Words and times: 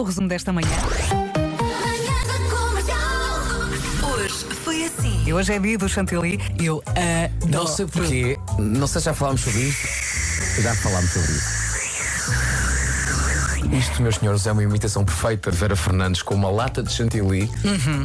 o 0.00 0.04
resumo 0.04 0.28
desta 0.28 0.52
manhã. 0.52 0.68
Hoje 4.02 4.46
foi 4.64 4.84
assim. 4.84 5.24
E 5.26 5.32
hoje 5.32 5.52
é 5.52 5.58
dia 5.58 5.76
do 5.76 5.88
chantilly. 5.88 6.38
Eu 6.58 6.82
adoro. 6.86 7.48
Não 7.50 7.66
sei 7.66 7.86
porquê, 7.86 8.38
não 8.58 8.86
sei 8.86 9.00
se 9.00 9.06
já 9.06 9.14
falámos 9.14 9.40
sobre 9.40 9.60
isso. 9.60 10.62
Já 10.62 10.74
falámos 10.76 11.10
sobre 11.10 11.32
isso. 11.32 11.58
Isto, 13.72 14.00
meus 14.02 14.14
senhores, 14.16 14.46
é 14.46 14.52
uma 14.52 14.62
imitação 14.62 15.04
perfeita 15.04 15.50
de 15.50 15.56
Vera 15.56 15.76
Fernandes 15.76 16.22
com 16.22 16.34
uma 16.34 16.50
lata 16.50 16.82
de 16.82 16.90
chantilly, 16.92 17.50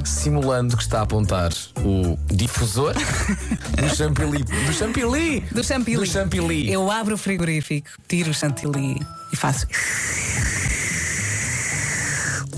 simulando 0.04 0.76
que 0.76 0.84
está 0.84 1.00
a 1.00 1.04
apontar 1.04 1.52
o 1.78 2.18
difusor 2.28 2.94
do 3.78 3.96
chantilly. 3.96 4.44
Do 4.44 4.74
chantilly! 4.74 5.40
Do 5.52 5.64
chantilly. 5.64 5.98
Do 5.98 6.06
chantilly. 6.06 6.72
Eu 6.72 6.92
abro 6.92 7.16
o 7.16 7.18
frigorífico, 7.18 7.90
tiro 8.08 8.32
o 8.32 8.34
chantilly 8.34 9.00
e 9.32 9.36
faço. 9.36 9.66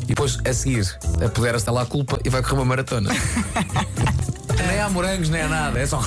E 0.05 0.09
depois, 0.09 0.37
a 0.47 0.53
seguir, 0.53 0.97
apodera-se 1.25 1.69
lá 1.69 1.81
a 1.81 1.85
culpa 1.85 2.19
e 2.23 2.29
vai 2.29 2.41
correr 2.41 2.55
uma 2.55 2.65
maratona. 2.65 3.09
nem 4.67 4.79
há 4.79 4.89
morangos, 4.89 5.29
nem 5.29 5.41
há 5.41 5.47
nada, 5.47 5.79
é 5.79 5.85
só. 5.85 6.01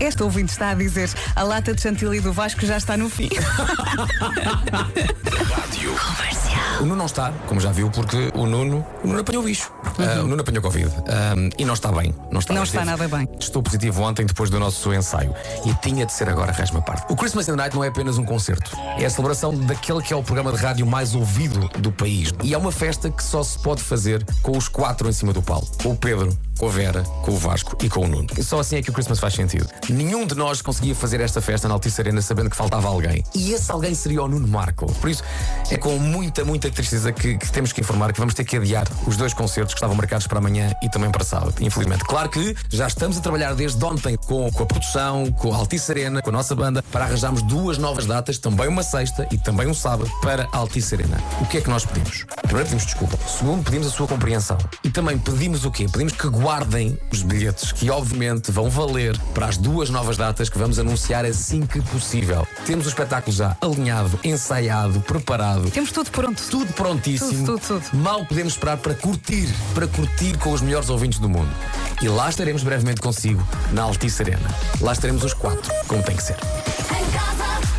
Esta 0.00 0.24
ouvinte 0.24 0.52
está 0.52 0.70
a 0.70 0.74
dizer: 0.74 1.08
a 1.36 1.42
lata 1.44 1.72
de 1.72 1.80
chantilly 1.80 2.20
do 2.20 2.32
Vasco 2.32 2.66
já 2.66 2.76
está 2.76 2.96
no 2.96 3.08
fim. 3.08 3.28
O 6.84 6.86
Nuno 6.86 6.98
não 6.98 7.06
está, 7.06 7.32
como 7.48 7.58
já 7.58 7.72
viu, 7.72 7.90
porque 7.90 8.30
o 8.34 8.44
Nuno, 8.44 8.84
o 9.02 9.06
Nuno 9.06 9.20
apanhou 9.20 9.42
bicho. 9.42 9.72
Ah, 9.98 10.20
o 10.20 10.26
Nuno 10.28 10.42
apanhou 10.42 10.60
Covid. 10.60 10.92
Ah, 11.08 11.32
e 11.56 11.64
não 11.64 11.72
está 11.72 11.90
bem. 11.90 12.14
Não 12.30 12.40
está, 12.40 12.52
Não 12.52 12.60
bem. 12.60 12.68
está 12.68 12.84
nada 12.84 13.08
bem. 13.08 13.26
Estou 13.40 13.62
positivo 13.62 14.02
ontem, 14.02 14.26
depois 14.26 14.50
do 14.50 14.60
nosso 14.60 14.92
ensaio. 14.92 15.34
E 15.64 15.72
tinha 15.76 16.04
de 16.04 16.12
ser 16.12 16.28
agora 16.28 16.52
a 16.52 16.54
resma 16.54 16.82
parte. 16.82 17.10
O 17.10 17.16
Christmas 17.16 17.48
in 17.48 17.52
Night 17.52 17.74
não 17.74 17.82
é 17.82 17.88
apenas 17.88 18.18
um 18.18 18.24
concerto. 18.26 18.76
É 18.98 19.06
a 19.06 19.08
celebração 19.08 19.56
daquele 19.56 20.02
que 20.02 20.12
é 20.12 20.16
o 20.16 20.22
programa 20.22 20.52
de 20.52 20.58
rádio 20.58 20.86
mais 20.86 21.14
ouvido 21.14 21.70
do 21.78 21.90
país. 21.90 22.34
E 22.42 22.52
é 22.52 22.58
uma 22.58 22.70
festa 22.70 23.10
que 23.10 23.24
só 23.24 23.42
se 23.42 23.58
pode 23.60 23.82
fazer 23.82 24.22
com 24.42 24.54
os 24.54 24.68
quatro 24.68 25.08
em 25.08 25.12
cima 25.12 25.32
do 25.32 25.40
palco. 25.40 25.66
O 25.88 25.96
Pedro, 25.96 26.36
com 26.58 26.66
a 26.66 26.70
Vera, 26.70 27.02
com 27.22 27.32
o 27.32 27.36
Vasco 27.36 27.76
e 27.82 27.88
com 27.88 28.04
o 28.04 28.08
Nuno. 28.08 28.28
E 28.36 28.42
só 28.42 28.60
assim 28.60 28.76
é 28.76 28.82
que 28.82 28.90
o 28.90 28.92
Christmas 28.92 29.18
faz 29.18 29.34
sentido. 29.34 29.68
Nenhum 29.88 30.26
de 30.26 30.34
nós 30.34 30.62
conseguia 30.62 30.94
fazer 30.94 31.20
esta 31.20 31.40
festa 31.40 31.68
na 31.68 31.74
Altice 31.74 32.00
Arena 32.00 32.20
sabendo 32.22 32.50
que 32.50 32.56
faltava 32.56 32.88
alguém. 32.88 33.24
E 33.34 33.52
esse 33.52 33.70
alguém 33.70 33.94
seria 33.94 34.22
o 34.22 34.28
Nuno 34.28 34.46
Marco. 34.46 34.86
Por 34.94 35.10
isso, 35.10 35.22
é 35.70 35.76
com 35.76 35.98
muita, 35.98 36.44
muita 36.44 36.70
tristeza 36.70 37.12
que, 37.12 37.36
que 37.36 37.50
temos 37.50 37.72
que 37.72 37.80
informar 37.80 38.12
que 38.12 38.18
vamos 38.18 38.34
ter 38.34 38.44
que 38.44 38.56
adiar 38.56 38.86
os 39.06 39.16
dois 39.16 39.34
concertos 39.34 39.74
que 39.74 39.78
estavam 39.78 39.96
marcados 39.96 40.26
para 40.26 40.38
amanhã 40.38 40.72
e 40.82 40.88
também 40.88 41.10
para 41.10 41.24
sábado, 41.24 41.54
infelizmente. 41.60 42.04
Claro 42.04 42.28
que 42.28 42.54
já 42.70 42.86
estamos 42.86 43.18
a 43.18 43.20
trabalhar 43.20 43.54
desde 43.54 43.82
ontem 43.84 44.16
com, 44.16 44.50
com 44.50 44.62
a 44.62 44.66
produção, 44.66 45.30
com 45.32 45.52
a 45.52 45.56
Altice 45.56 45.90
Arena, 45.90 46.22
com 46.22 46.30
a 46.30 46.32
nossa 46.32 46.54
banda, 46.54 46.82
para 46.82 47.04
arranjarmos 47.04 47.42
duas 47.42 47.78
novas 47.78 48.06
datas, 48.06 48.38
também 48.38 48.68
uma 48.68 48.82
sexta 48.82 49.26
e 49.30 49.38
também 49.38 49.66
um 49.66 49.74
sábado, 49.74 50.10
para 50.22 50.48
a 50.52 50.58
Altice 50.58 50.94
Arena. 50.94 51.18
O 51.40 51.46
que 51.46 51.58
é 51.58 51.60
que 51.60 51.68
nós 51.68 51.84
pedimos? 51.84 52.24
Primeiro 52.42 52.64
pedimos 52.64 52.84
desculpa. 52.84 53.18
Segundo, 53.26 53.64
pedimos 53.64 53.86
a 53.88 53.90
sua 53.90 54.06
compreensão. 54.06 54.58
E 54.82 54.90
também 54.90 55.18
pedimos 55.18 55.64
o 55.64 55.70
quê? 55.70 55.86
Pedimos 55.90 56.12
que 56.12 56.28
guardem 56.44 56.98
os 57.10 57.22
bilhetes, 57.22 57.72
que 57.72 57.88
obviamente 57.88 58.52
vão 58.52 58.68
valer 58.68 59.18
para 59.32 59.46
as 59.46 59.56
duas 59.56 59.88
novas 59.88 60.18
datas 60.18 60.50
que 60.50 60.58
vamos 60.58 60.78
anunciar 60.78 61.24
assim 61.24 61.64
que 61.64 61.80
possível. 61.80 62.46
Temos 62.66 62.84
o 62.84 62.90
espetáculo 62.90 63.34
já 63.34 63.56
alinhado, 63.62 64.20
ensaiado, 64.22 65.00
preparado. 65.00 65.70
Temos 65.70 65.90
tudo 65.90 66.10
pronto. 66.10 66.42
Tudo 66.50 66.70
prontíssimo. 66.74 67.46
Tudo, 67.46 67.58
tudo, 67.60 67.82
tudo. 67.90 67.96
Mal 67.96 68.26
podemos 68.26 68.52
esperar 68.52 68.76
para 68.76 68.94
curtir, 68.94 69.48
para 69.72 69.86
curtir 69.86 70.36
com 70.36 70.52
os 70.52 70.60
melhores 70.60 70.90
ouvintes 70.90 71.18
do 71.18 71.30
mundo. 71.30 71.48
E 72.02 72.08
lá 72.08 72.28
estaremos 72.28 72.62
brevemente 72.62 73.00
consigo, 73.00 73.42
na 73.72 73.84
Altice 73.84 74.20
Arena. 74.20 74.54
Lá 74.82 74.92
estaremos 74.92 75.24
os 75.24 75.32
quatro, 75.32 75.72
como 75.88 76.02
tem 76.02 76.14
que 76.14 76.24
ser. 76.24 76.36
Em 76.36 77.10
casa, 77.10 77.73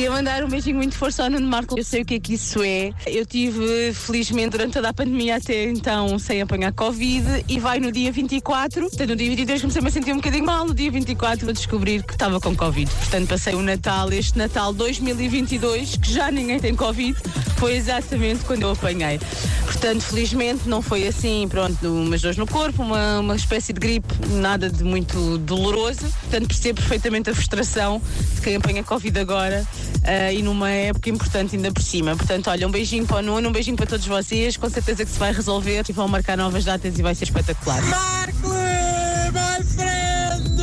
Queria 0.00 0.12
mandar 0.12 0.42
um 0.42 0.48
beijinho 0.48 0.76
muito 0.76 0.94
forte 0.94 1.20
ao 1.20 1.28
Nuno 1.28 1.46
Marco. 1.46 1.78
Eu 1.78 1.84
sei 1.84 2.00
o 2.00 2.04
que 2.06 2.14
é 2.14 2.18
que 2.18 2.32
isso 2.32 2.62
é. 2.62 2.90
Eu 3.06 3.26
tive, 3.26 3.92
felizmente, 3.92 4.48
durante 4.48 4.72
toda 4.72 4.88
a 4.88 4.94
pandemia 4.94 5.36
até 5.36 5.64
então, 5.64 6.18
sem 6.18 6.40
apanhar 6.40 6.72
Covid 6.72 7.44
e 7.46 7.60
vai 7.60 7.78
no 7.80 7.92
dia 7.92 8.10
24. 8.10 8.88
Portanto, 8.88 9.10
no 9.10 9.14
dia 9.16 9.28
22 9.28 9.60
comecei-me 9.60 9.88
a 9.88 9.90
sentir 9.90 10.12
um 10.12 10.16
bocadinho 10.16 10.46
mal. 10.46 10.66
No 10.66 10.72
dia 10.72 10.90
24 10.90 11.44
vou 11.44 11.52
descobrir 11.52 12.02
que 12.02 12.14
estava 12.14 12.40
com 12.40 12.56
Covid. 12.56 12.90
Portanto, 12.90 13.28
passei 13.28 13.54
o 13.54 13.60
Natal, 13.60 14.10
este 14.10 14.38
Natal 14.38 14.72
2022, 14.72 15.98
que 15.98 16.10
já 16.10 16.30
ninguém 16.30 16.58
tem 16.58 16.74
Covid, 16.74 17.14
foi 17.58 17.76
exatamente 17.76 18.42
quando 18.46 18.62
eu 18.62 18.70
apanhei. 18.70 19.20
Portanto, 19.66 20.00
felizmente 20.00 20.66
não 20.66 20.80
foi 20.80 21.06
assim, 21.06 21.46
pronto, 21.46 21.76
umas 21.86 22.22
dores 22.22 22.38
no 22.38 22.46
corpo, 22.46 22.82
uma, 22.82 23.20
uma 23.20 23.36
espécie 23.36 23.74
de 23.74 23.78
gripe, 23.78 24.08
nada 24.30 24.70
de 24.70 24.82
muito 24.82 25.36
doloroso. 25.36 26.08
Portanto, 26.22 26.46
percebo 26.48 26.80
perfeitamente 26.80 27.28
a 27.28 27.34
frustração 27.34 28.00
de 28.34 28.40
quem 28.40 28.56
apanha 28.56 28.82
Covid 28.82 29.18
agora 29.18 29.66
ah, 30.04 30.32
e 30.32 30.42
numa 30.42 30.70
época 30.70 31.10
importante 31.10 31.56
ainda 31.56 31.72
por 31.72 31.82
cima. 31.82 32.16
Portanto, 32.16 32.48
olha, 32.48 32.66
um 32.66 32.70
beijinho 32.70 33.06
para 33.06 33.18
o 33.18 33.22
Nuno, 33.22 33.48
um 33.48 33.52
beijinho 33.52 33.76
para 33.76 33.86
todos 33.86 34.06
vocês, 34.06 34.56
com 34.56 34.68
certeza 34.68 35.04
que 35.04 35.10
se 35.10 35.18
vai 35.18 35.32
resolver 35.32 35.84
e 35.88 35.92
vão 35.92 36.08
marcar 36.08 36.36
novas 36.36 36.64
datas 36.64 36.98
e 36.98 37.02
vai 37.02 37.14
ser 37.14 37.24
espetacular. 37.24 37.82
Marco, 37.82 38.48
my 38.48 39.64
friend! 39.64 40.60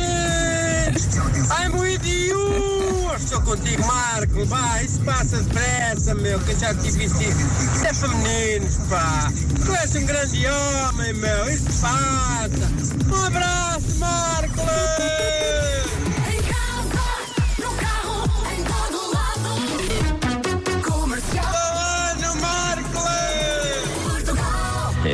I'm 1.50 1.78
with 1.78 2.04
you! 2.04 3.10
Estou 3.16 3.42
contigo, 3.42 3.86
Marco. 3.86 4.44
Vai, 4.46 4.84
isso 4.84 5.00
passa 5.00 5.42
depressa, 5.42 6.14
meu, 6.14 6.38
que 6.40 6.52
eu 6.52 6.58
já 6.58 6.74
tive 6.74 7.04
isso. 7.04 7.22
Isso 7.22 8.04
é 8.04 8.08
meninos, 8.08 8.76
pá. 8.88 9.32
Tu 9.64 9.74
és 9.74 9.96
um 9.96 10.06
grande 10.06 10.46
homem, 10.46 11.12
meu. 11.14 11.50
Isso 11.50 11.80
passa. 11.80 12.48
Um 13.10 13.26
abraço, 13.26 13.94
Marco! 13.98 15.77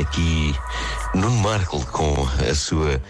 Aqui 0.00 0.54
Nuno 1.14 1.36
Marco 1.38 1.84
com 1.86 2.28
a 2.50 2.54
sua 2.54 3.00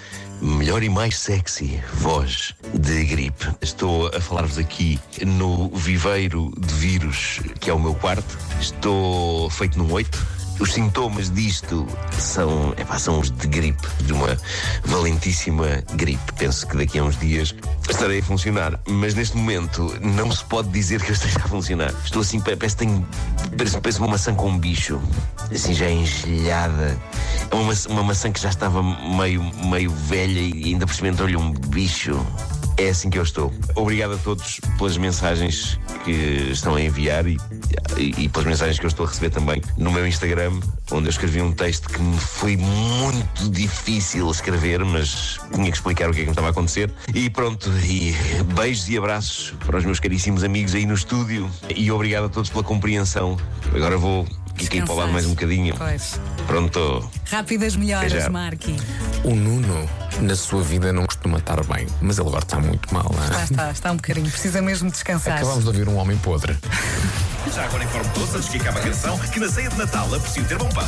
melhor 0.43 0.83
e 0.83 0.91
mais 0.91 1.17
sexy 1.17 1.83
voz 1.95 2.55
de 2.75 3.05
gripe. 3.05 3.47
Estou 3.63 4.09
a 4.09 4.21
falar-vos 4.21 4.59
aqui 4.59 5.01
no 5.25 5.71
viveiro 5.71 6.53
de 6.59 6.75
vírus 6.75 7.41
que 7.61 7.71
é 7.71 7.73
o 7.73 7.81
meu 7.81 7.95
quarto. 7.95 8.39
Estou 8.61 9.49
feito 9.51 9.79
num 9.79 9.91
oito. 9.93 10.44
Os 10.61 10.73
sintomas 10.73 11.31
disto 11.31 11.87
são, 12.19 12.75
são 12.99 13.21
os 13.21 13.31
de 13.31 13.47
gripe, 13.49 13.87
de 14.05 14.13
uma 14.13 14.37
valentíssima 14.85 15.67
gripe. 15.95 16.33
Penso 16.39 16.67
que 16.67 16.77
daqui 16.77 16.99
a 16.99 17.05
uns 17.05 17.19
dias 17.19 17.55
estarei 17.91 18.21
a 18.21 18.23
funcionar, 18.23 18.79
mas 18.87 19.15
neste 19.15 19.37
momento 19.37 19.93
não 20.01 20.31
se 20.31 20.45
pode 20.45 20.69
dizer 20.69 21.03
que 21.03 21.11
eu 21.11 21.15
esteja 21.15 21.39
a 21.45 21.49
funcionar. 21.49 21.93
Estou 22.05 22.23
assim, 22.23 22.41
pa- 22.41 22.57
parece 22.57 22.77
tenho. 22.77 23.07
Parece, 23.57 23.81
parece 23.81 23.99
uma 23.99 24.09
maçã 24.09 24.35
com 24.35 24.49
um 24.49 24.59
bicho, 24.59 25.01
assim 25.53 25.75
já 25.75 25.91
engelhada. 25.91 26.97
É 27.51 27.55
uma, 27.55 27.73
uma 27.89 28.03
maçã 28.05 28.31
que 28.33 28.41
já 28.41 28.49
estava 28.49 28.83
meio, 28.83 29.43
meio 29.67 29.91
velha 29.91 30.41
e 30.41 30.65
ainda 30.73 30.87
por 30.87 30.95
cima 30.95 31.09
entrou-lhe 31.09 31.37
um 31.37 31.53
bicho. 31.53 32.25
É 32.77 32.89
assim 32.89 33.09
que 33.09 33.19
eu 33.19 33.23
estou. 33.23 33.53
Obrigado 33.75 34.15
a 34.15 34.19
todos 34.19 34.61
pelas 34.79 34.97
mensagens 34.97 35.79
que 36.05 36.11
estão 36.51 36.75
a 36.75 36.81
enviar 36.81 37.27
e, 37.27 37.39
e, 37.97 38.25
e 38.25 38.29
pelas 38.29 38.47
mensagens 38.47 38.79
que 38.79 38.85
eu 38.85 38.89
estou 38.89 39.07
a 39.07 39.09
receber 39.09 39.31
também 39.31 39.63
no 39.77 39.93
meu 39.93 40.07
Instagram, 40.07 40.59
onde 40.91 41.07
eu 41.07 41.11
escrevi 41.11 41.41
um 41.41 41.53
texto 41.53 41.89
que 41.89 42.01
me 42.01 42.19
foi 42.19 42.57
muito 42.57 43.49
difícil 43.51 44.29
escrever, 44.31 44.85
mas 44.85 45.39
tinha 45.53 45.71
que 45.71 45.77
explicar 45.77 46.11
o 46.11 46.13
que 46.13 46.19
é 46.19 46.23
que 46.23 46.27
me 46.27 46.33
estava 46.33 46.49
a 46.49 46.51
acontecer. 46.51 46.93
E 47.15 47.31
pronto, 47.31 47.71
e 47.85 48.13
beijos 48.55 48.89
e 48.89 48.99
abraços 48.99 49.55
para 49.65 49.79
os 49.79 49.85
meus 49.85 50.01
caríssimos 50.01 50.43
amigos 50.43 50.75
aí 50.75 50.85
no 50.85 50.95
estúdio 50.95 51.49
e 51.75 51.91
obrigado 51.91 52.25
a 52.25 52.29
todos 52.29 52.51
pela 52.51 52.65
compreensão. 52.65 53.37
Agora 53.73 53.97
vou 53.97 54.27
aqui 54.55 54.83
para 54.83 54.93
o 54.93 54.97
lado 54.97 55.13
mais 55.13 55.27
um 55.27 55.31
bocadinho. 55.31 55.75
Pois. 55.77 56.21
Pronto. 56.47 57.09
Rápidas 57.31 57.77
melhoras. 57.77 58.29
Marqui. 58.29 58.77
O 59.25 59.35
Nuno, 59.35 59.89
na 60.21 60.37
sua 60.37 60.63
vida, 60.63 60.93
não 60.93 61.07
costuma 61.07 61.39
estar 61.39 61.63
bem, 61.65 61.87
mas 62.01 62.19
ele 62.19 62.29
agora 62.29 62.45
está 62.45 62.61
muito 62.61 62.93
mal. 62.93 63.11
não 63.15 63.25
é? 63.25 63.29
Lá 63.31 63.45
está, 63.45 63.71
está 63.71 63.93
um 63.93 63.97
bocadinho. 63.97 64.31
Precisa 64.31 64.61
mesmo 64.61 64.91
descansar. 64.91 65.37
Acabamos 65.39 65.63
de 65.63 65.69
ouvir 65.69 65.89
um 65.89 65.97
homem 65.97 66.17
podre. 66.19 66.57
Já 67.55 67.65
agora 67.65 67.85
informo 67.85 68.11
todos 68.13 68.35
antes 68.35 68.49
que 68.49 68.59
acabe 68.59 68.81
a 68.81 68.83
canção 68.83 69.19
que 69.19 69.41
na 69.41 69.49
ceia 69.49 69.71
de 69.71 69.77
Natal 69.79 70.15
aprecio 70.15 70.45
ter 70.45 70.59
bom 70.59 70.69
pão. 70.71 70.85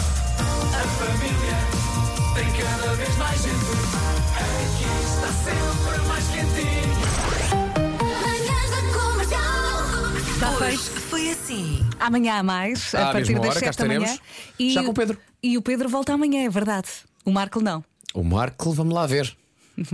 Manhãs 8.22 8.70
da 8.70 8.98
Comercial. 8.98 10.16
Está 10.34 10.50
Hoje 10.52 10.76
feito. 10.78 11.00
foi 11.02 11.30
assim. 11.30 11.86
Amanhã 12.00 12.34
há 12.38 12.42
mais, 12.42 12.94
À 12.94 13.10
a 13.10 13.12
partir 13.12 13.32
mesma 13.32 13.46
das 13.46 13.56
hora, 13.56 13.60
cá 13.60 13.72
7 13.72 13.78
da 13.78 13.84
manhã. 13.86 14.00
estaremos, 14.04 14.74
já 14.74 14.82
com 14.84 14.90
o 14.90 14.94
Pedro. 14.94 15.18
E 15.42 15.58
o 15.58 15.62
Pedro 15.62 15.88
volta 15.88 16.12
amanhã, 16.14 16.44
é 16.44 16.48
verdade. 16.48 16.88
O 17.24 17.30
Marco 17.30 17.60
não. 17.60 17.84
O 18.16 18.24
Marco, 18.24 18.72
vamos 18.72 18.94
lá 18.94 19.06
ver. 19.06 19.36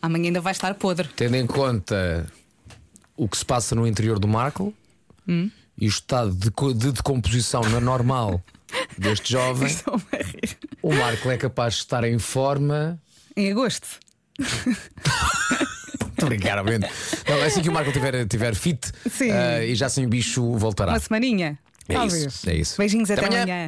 Amanhã 0.00 0.26
ainda 0.26 0.40
vai 0.40 0.52
estar 0.52 0.72
podre. 0.74 1.08
Tendo 1.16 1.34
em 1.36 1.44
conta 1.46 2.24
o 3.16 3.28
que 3.28 3.36
se 3.36 3.44
passa 3.44 3.74
no 3.74 3.84
interior 3.86 4.18
do 4.18 4.28
Marco 4.28 4.72
Hum? 5.26 5.50
e 5.78 5.86
o 5.86 5.88
estado 5.88 6.32
de, 6.34 6.50
de 6.74 6.92
decomposição 6.92 7.62
na 7.62 7.80
normal 7.80 8.40
deste 8.98 9.32
jovem, 9.32 9.74
o 10.82 10.94
Marco 10.94 11.30
é 11.30 11.36
capaz 11.38 11.74
de 11.74 11.80
estar 11.80 12.04
em 12.04 12.18
forma 12.18 13.00
Em 13.36 13.50
agosto. 13.50 13.88
Estou 14.38 16.26
a 16.26 16.26
brincar, 16.26 16.58
obviamente. 16.58 16.92
Não, 17.28 17.42
assim 17.42 17.60
que 17.62 17.68
o 17.68 17.72
Marco 17.72 17.90
tiver, 17.90 18.24
tiver 18.28 18.54
fit 18.54 18.92
ah, 19.32 19.64
e 19.64 19.74
já 19.74 19.88
sem 19.88 20.06
bicho 20.08 20.56
voltará. 20.58 20.92
Uma 20.92 21.00
semaninha. 21.00 21.58
É 21.88 21.94
Talvez. 21.94 22.24
isso, 22.26 22.50
é 22.50 22.54
isso. 22.54 22.76
Beijinhos 22.78 23.10
até, 23.10 23.24
Até 23.26 23.40
amanhã. 23.40 23.42
amanhã. 23.54 23.66